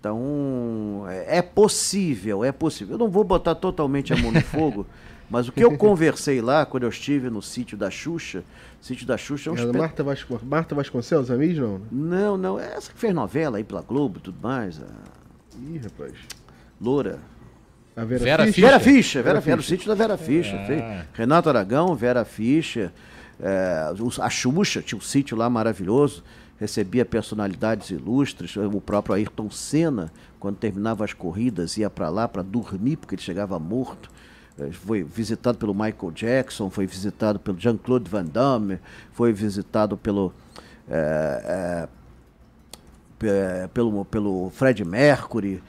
Então, 0.09 1.05
é 1.09 1.39
é 1.39 1.43
possível, 1.43 2.45
é 2.45 2.53
possível. 2.53 2.95
Eu 2.95 2.99
não 2.99 3.09
vou 3.09 3.25
botar 3.25 3.55
totalmente 3.55 4.13
a 4.13 4.17
mão 4.17 4.31
no 4.31 4.41
fogo, 4.45 4.87
mas 5.31 5.49
o 5.49 5.53
que 5.53 5.65
eu 5.65 5.79
conversei 5.79 6.43
lá, 6.43 6.67
quando 6.67 6.83
eu 6.83 6.91
estive 6.91 7.31
no 7.31 7.41
sítio 7.41 7.77
da 7.79 7.91
Xuxa, 7.91 8.45
sítio 8.83 9.07
da 9.07 9.17
Xuxa 9.17 9.49
é 9.49 9.53
um 9.53 9.57
É, 9.57 9.61
espetáculo. 9.61 9.83
Marta, 9.83 10.05
Vasco... 10.05 10.41
Marta 10.45 10.75
Vasconcelos, 10.75 11.31
a 11.31 11.37
Miss, 11.37 11.57
não? 11.57 11.79
né? 11.79 11.87
Não, 11.91 12.37
não, 12.37 12.61
é 12.61 12.75
essa 12.75 12.93
que 12.93 12.99
fez 12.99 13.15
novela 13.15 13.57
aí 13.57 13.65
pela 13.65 13.81
Globo 13.81 14.19
e 14.19 14.21
tudo 14.21 14.37
mais, 14.43 14.79
a 14.79 14.87
Ih, 15.59 15.79
rapaz. 15.83 16.13
Loura. 16.81 17.19
A 17.97 18.05
Vera, 18.05 18.25
Vera 18.25 18.45
Fischer? 18.47 18.65
Vera 18.65 18.81
Fischer, 18.81 19.23
Vera, 19.23 19.41
Vera 19.41 19.41
Fischer, 19.41 19.53
era 19.53 19.61
o 19.61 19.65
sítio 19.65 19.89
da 19.89 19.95
Vera 19.95 20.17
Fischer. 20.19 20.67
Fez. 20.67 20.83
Renato 21.15 21.49
Aragão, 21.49 21.95
Vera 21.95 22.25
Fischer, 22.27 22.91
é, 23.41 23.91
os- 24.01 24.19
a 24.21 24.29
Xuxa 24.29 24.83
tinha 24.83 24.99
um 24.99 25.01
sítio 25.01 25.35
lá 25.37 25.49
maravilhoso, 25.49 26.23
recebia 26.59 27.05
personalidades 27.05 27.91
ilustres, 27.91 28.57
o 28.57 28.81
próprio 28.81 29.15
Ayrton 29.15 29.51
Senna, 29.51 30.13
quando 30.39 30.57
terminava 30.57 31.05
as 31.05 31.13
corridas, 31.13 31.77
ia 31.77 31.91
para 31.91 32.09
lá 32.09 32.29
para 32.29 32.43
dormir, 32.43 32.97
porque 32.97 33.15
ele 33.15 33.23
chegava 33.23 33.59
morto. 33.59 34.11
É, 34.59 34.71
Foi 34.71 35.03
visitado 35.03 35.59
pelo 35.59 35.75
Michael 35.75 36.13
Jackson, 36.15 36.71
foi 36.71 36.87
visitado 36.87 37.39
pelo 37.41 37.59
Jean-Claude 37.59 38.09
Van 38.09 38.25
Damme, 38.25 38.79
foi 39.13 39.33
visitado 39.33 39.97
pelo. 39.97 40.33
é, 40.89 41.87
é, 41.87 41.89
pe- 43.19 43.69
pelo, 43.73 44.05
pelo 44.05 44.51
Fred 44.51 44.85
Mercury. 44.85 45.63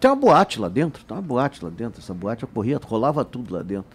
Tem 0.00 0.10
uma 0.10 0.16
boate 0.16 0.58
lá 0.58 0.68
dentro, 0.68 1.04
tem 1.04 1.14
uma 1.16 1.22
boate 1.22 1.62
lá 1.64 1.70
dentro. 1.70 2.00
Essa 2.00 2.14
boate 2.14 2.44
ocorria, 2.44 2.78
rolava 2.82 3.24
tudo 3.24 3.54
lá 3.54 3.62
dentro. 3.62 3.86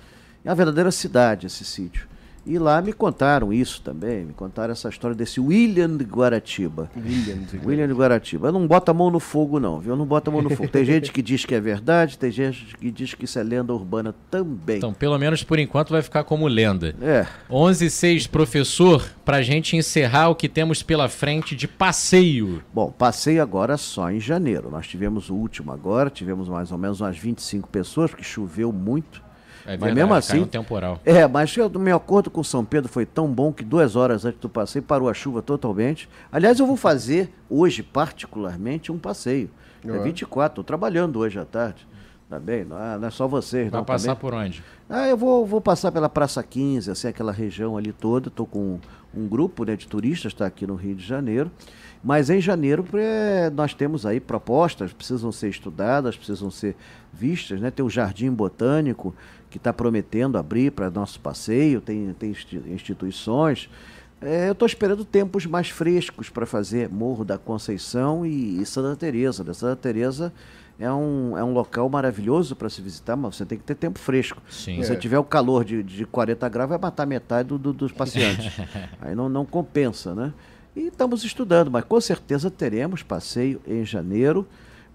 É 0.43 0.49
uma 0.49 0.55
verdadeira 0.55 0.91
cidade 0.91 1.47
esse 1.47 1.63
sítio. 1.65 2.07
E 2.45 2.57
lá 2.57 2.81
me 2.81 2.91
contaram 2.91 3.53
isso 3.53 3.81
também, 3.81 4.25
me 4.25 4.33
contaram 4.33 4.71
essa 4.71 4.89
história 4.89 5.15
desse 5.15 5.39
William 5.39 5.95
de 5.95 6.03
Guaratiba. 6.03 6.89
William. 6.97 7.37
William 7.63 7.87
de 7.87 7.93
Guaratiba. 7.93 8.47
Eu 8.47 8.51
não 8.51 8.65
bota 8.65 8.91
a 8.91 8.93
mão 8.93 9.11
no 9.11 9.19
fogo, 9.19 9.59
não, 9.59 9.79
viu? 9.79 9.93
Eu 9.93 9.95
não 9.95 10.05
bota 10.05 10.31
a 10.31 10.33
mão 10.33 10.41
no 10.41 10.49
fogo. 10.49 10.67
Tem 10.67 10.83
gente 10.83 11.11
que 11.11 11.21
diz 11.21 11.45
que 11.45 11.53
é 11.53 11.59
verdade, 11.59 12.17
tem 12.17 12.31
gente 12.31 12.75
que 12.77 12.89
diz 12.89 13.13
que 13.13 13.25
isso 13.25 13.37
é 13.37 13.43
lenda 13.43 13.73
urbana 13.73 14.15
também. 14.31 14.77
Então, 14.77 14.93
pelo 14.93 15.17
menos 15.19 15.43
por 15.43 15.59
enquanto 15.59 15.91
vai 15.91 16.01
ficar 16.01 16.23
como 16.23 16.47
lenda. 16.47 16.95
É. 17.01 17.27
11 17.49 17.85
e 17.85 17.89
6, 17.89 18.27
professor, 18.27 19.07
pra 19.23 19.43
gente 19.43 19.77
encerrar 19.77 20.29
o 20.29 20.35
que 20.35 20.49
temos 20.49 20.81
pela 20.81 21.07
frente 21.07 21.55
de 21.55 21.67
passeio. 21.67 22.63
Bom, 22.73 22.91
passei 22.91 23.39
agora 23.39 23.77
só 23.77 24.09
em 24.09 24.19
janeiro. 24.19 24.71
Nós 24.71 24.87
tivemos 24.87 25.29
o 25.29 25.35
último 25.35 25.71
agora, 25.71 26.09
tivemos 26.09 26.49
mais 26.49 26.71
ou 26.71 26.77
menos 26.77 27.01
umas 27.01 27.17
25 27.17 27.69
pessoas, 27.69 28.09
porque 28.09 28.23
choveu 28.23 28.71
muito. 28.71 29.21
É 29.65 29.77
Mas 29.77 29.93
mesmo 29.93 30.13
assim- 30.13 30.41
um 30.41 30.47
temporal. 30.47 30.99
É, 31.05 31.27
mas 31.27 31.55
eu- 31.55 31.67
o 31.67 31.79
meu 31.79 31.95
acordo 31.97 32.29
com 32.29 32.43
São 32.43 32.63
Pedro 32.65 32.89
foi 32.89 33.05
tão 33.05 33.27
bom 33.27 33.51
que 33.53 33.63
duas 33.63 33.95
horas 33.95 34.25
antes 34.25 34.39
do 34.39 34.49
passeio 34.49 34.83
parou 34.83 35.07
a 35.09 35.13
chuva 35.13 35.41
totalmente. 35.41 36.09
Aliás, 36.31 36.59
eu 36.59 36.65
vou 36.65 36.75
fazer 36.77 37.31
hoje, 37.49 37.83
particularmente, 37.83 38.91
um 38.91 38.97
passeio. 38.97 39.49
É 39.85 39.89
Ah. 39.91 39.99
24, 39.99 40.51
estou 40.53 40.63
trabalhando 40.63 41.19
hoje 41.19 41.39
à 41.39 41.45
tarde. 41.45 41.87
Tá 42.29 42.39
bem? 42.39 42.63
Não 42.63 42.81
é, 42.81 42.97
não 42.97 43.07
é 43.09 43.11
só 43.11 43.27
vocês, 43.27 43.69
Vai 43.69 43.79
não. 43.81 43.85
passar 43.85 44.15
também. 44.15 44.21
por 44.21 44.33
onde? 44.33 44.63
Ah, 44.89 45.05
eu 45.09 45.17
vou, 45.17 45.45
vou 45.45 45.59
passar 45.59 45.91
pela 45.91 46.07
Praça 46.07 46.41
15, 46.41 46.89
assim, 46.89 47.09
aquela 47.09 47.31
região 47.31 47.75
ali 47.75 47.91
toda. 47.91 48.29
Estou 48.29 48.45
com 48.45 48.79
um 49.13 49.27
grupo 49.27 49.65
né, 49.65 49.75
de 49.75 49.85
turistas, 49.85 50.31
está 50.31 50.45
aqui 50.45 50.65
no 50.65 50.75
Rio 50.75 50.95
de 50.95 51.05
Janeiro. 51.05 51.51
Mas 52.01 52.29
em 52.29 52.39
janeiro 52.39 52.85
é, 52.93 53.49
nós 53.49 53.73
temos 53.73 54.05
aí 54.05 54.21
propostas, 54.21 54.93
precisam 54.93 55.29
ser 55.29 55.49
estudadas, 55.49 56.15
precisam 56.15 56.49
ser 56.49 56.75
vistas. 57.11 57.59
Né? 57.59 57.69
Tem 57.69 57.85
o 57.85 57.89
Jardim 57.89 58.31
Botânico, 58.31 59.13
que 59.51 59.57
está 59.57 59.71
prometendo 59.71 60.37
abrir 60.39 60.71
para 60.71 60.89
nosso 60.89 61.19
passeio, 61.19 61.79
tem, 61.81 62.11
tem 62.17 62.31
insti- 62.31 62.61
instituições. 62.67 63.69
É, 64.21 64.47
eu 64.47 64.53
estou 64.53 64.65
esperando 64.65 65.03
tempos 65.05 65.45
mais 65.45 65.69
frescos 65.69 66.29
para 66.29 66.45
fazer 66.45 66.89
Morro 66.89 67.23
da 67.25 67.37
Conceição 67.37 68.25
e, 68.25 68.61
e 68.61 68.65
Santa 68.65 68.95
Teresa. 68.95 69.43
Né? 69.43 69.53
Santa 69.53 69.75
Teresa 69.75 70.31
é 70.79 70.91
um, 70.91 71.37
é 71.37 71.43
um 71.43 71.51
local 71.53 71.89
maravilhoso 71.89 72.55
para 72.55 72.69
se 72.69 72.81
visitar, 72.81 73.15
mas 73.15 73.35
você 73.35 73.45
tem 73.45 73.57
que 73.57 73.63
ter 73.63 73.75
tempo 73.75 73.99
fresco. 73.99 74.41
Sim. 74.49 74.81
Se 74.81 74.87
você 74.87 74.93
É. 74.93 74.95
tiver 74.95 75.19
o 75.19 75.23
calor 75.23 75.65
de, 75.65 75.83
de 75.83 76.05
40 76.05 76.47
graus, 76.49 76.69
vai 76.69 76.77
matar 76.79 77.05
metade 77.05 77.49
do- 77.49 77.57
do- 77.59 77.73
dos 77.73 77.91
pacientes. 77.91 78.53
Aí 79.01 79.13
não, 79.13 79.27
não 79.27 79.45
compensa, 79.45 80.15
né? 80.15 80.31
E 80.75 80.87
estamos 80.87 81.23
estudando, 81.25 81.69
mas 81.69 81.83
com 81.83 81.99
certeza 81.99 82.49
teremos 82.49 83.03
passeio 83.03 83.59
em 83.67 83.83
janeiro. 83.83 84.47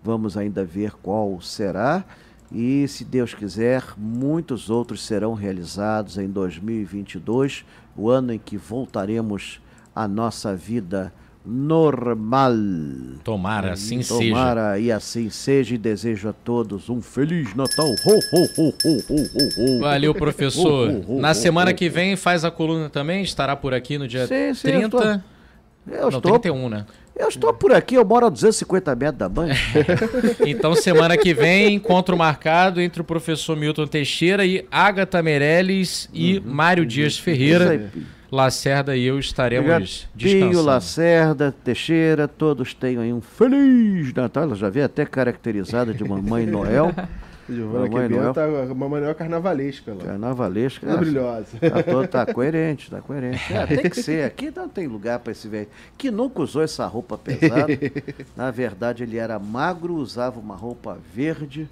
Vamos 0.03 0.37
ainda 0.37 0.65
ver 0.65 0.93
qual 1.03 1.39
será. 1.43 2.05
E, 2.53 2.87
se 2.89 3.05
Deus 3.05 3.35
quiser, 3.35 3.83
muitos 3.97 4.71
outros 4.71 5.05
serão 5.05 5.35
realizados 5.35 6.17
em 6.17 6.29
2022, 6.29 7.65
o 7.97 8.09
ano 8.09 8.33
em 8.33 8.39
que 8.39 8.57
voltaremos 8.57 9.61
à 9.95 10.07
nossa 10.07 10.55
vida 10.55 11.13
normal. 11.45 12.53
Tomara, 13.25 13.73
assim 13.73 14.03
seja. 14.03 14.19
Tomara 14.31 14.79
e 14.79 14.91
assim 14.93 15.31
seja 15.31 15.75
e 15.75 15.79
desejo 15.79 16.29
a 16.29 16.33
todos 16.33 16.89
um 16.89 17.01
Feliz 17.01 17.55
Natal. 17.55 17.87
Ho, 17.89 18.19
ho, 18.33 18.75
ho. 19.77 19.81
Valeu, 19.81 20.15
professor. 20.15 20.91
Na 21.09 21.35
semana 21.35 21.73
que 21.73 21.89
vem 21.89 22.17
faz 22.17 22.45
a 22.45 22.51
coluna 22.51 22.89
também, 22.91 23.23
estará 23.23 23.55
por 23.57 23.73
aqui 23.75 23.97
no 23.99 24.07
dia 24.09 24.27
Sim, 24.27 24.55
sim, 24.55 24.69
eu 24.69 24.89
30. 24.91 24.97
estou- 24.97 25.23
Eu 25.89 26.01
Não, 26.03 26.09
estou, 26.09 26.21
31, 26.33 26.69
né? 26.69 26.85
Eu 27.17 27.29
estou 27.29 27.53
por 27.53 27.73
aqui, 27.73 27.95
eu 27.95 28.05
moro 28.05 28.27
a 28.27 28.29
250 28.29 28.95
metros 28.95 29.19
da 29.19 29.29
banca. 29.29 29.55
Então, 30.47 30.75
semana 30.75 31.17
que 31.17 31.33
vem, 31.35 31.75
encontro 31.75 32.17
marcado 32.17 32.81
entre 32.81 33.01
o 33.01 33.05
professor 33.05 33.57
Milton 33.57 33.87
Teixeira 33.87 34.45
e 34.45 34.67
Agatha 34.71 35.23
Meirelles 35.23 36.09
e 36.13 36.41
Mário 36.41 36.85
Dias 36.85 37.19
Ferreira. 37.19 37.91
Lacerda 38.31 38.97
e 38.97 39.05
eu 39.05 39.19
estaremos 39.19 40.09
Pinho, 40.17 40.33
descansando. 40.33 40.67
Lacerda, 40.67 41.55
Teixeira, 41.65 42.27
todos 42.27 42.75
tenham 42.75 43.03
aí 43.03 43.13
um 43.13 43.21
Feliz 43.21 44.13
Natal. 44.13 44.45
Ela 44.45 44.55
já 44.57 44.69
veio 44.69 44.85
até 44.85 45.07
caracterizada 45.07 45.95
de 45.95 46.03
Mamãe 46.05 46.45
Noel, 46.45 46.93
Giovana 47.49 48.09
Noel. 48.09 48.33
tá 48.35 48.47
uma 48.73 48.89
maneira 48.89 49.15
carnavalesca 49.15 49.95
lá. 49.95 50.05
carnavalesca. 50.05 50.93
Ah, 50.93 50.97
brilhosa. 50.97 51.59
Tá, 51.59 51.83
todo- 51.83 52.09
tá 52.09 52.27
coerente, 52.27 52.91
tá 52.91 53.01
coerente. 53.01 53.53
É, 53.53 53.67
tem 53.67 53.91
que 53.91 54.03
ser. 54.03 54.25
Aqui 54.27 54.53
não 54.55 54.69
tem 54.69 54.87
lugar 54.87 55.19
para 55.21 55.33
esse 55.33 55.47
velho. 55.49 55.69
Que 55.97 56.11
nunca 56.11 56.43
usou 56.43 56.63
essa 56.63 56.87
roupa 56.87 57.17
pesada. 57.17 57.67
Na 58.37 58.51
verdade, 58.51 59.03
ele 59.03 59.17
era 59.17 59.39
magro, 59.39 59.95
usava 59.95 60.41
uma 60.41 60.57
roupa 60.57 60.99
verde 61.15 61.69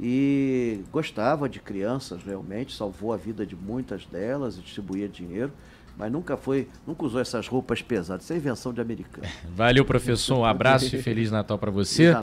e 0.00 0.80
gostava 0.90 1.48
de 1.48 1.60
crianças 1.60 2.22
realmente, 2.24 2.74
salvou 2.74 3.12
a 3.12 3.16
vida 3.16 3.46
de 3.46 3.54
muitas 3.54 4.04
delas 4.06 4.56
e 4.58 4.60
distribuía 4.60 5.08
dinheiro. 5.08 5.52
Mas 5.96 6.10
nunca 6.10 6.36
foi, 6.36 6.66
nunca 6.84 7.04
usou 7.04 7.20
essas 7.20 7.46
roupas 7.46 7.80
pesadas. 7.80 8.24
Isso 8.24 8.32
é 8.32 8.36
invenção 8.36 8.72
de 8.72 8.80
americano. 8.80 9.28
Valeu, 9.54 9.84
professor. 9.84 10.36
Um 10.38 10.44
abraço 10.44 10.96
e 10.96 11.00
Feliz 11.00 11.30
Natal 11.30 11.56
para 11.56 11.70
você. 11.70 12.06